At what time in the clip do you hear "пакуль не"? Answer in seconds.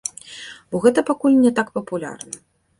1.11-1.53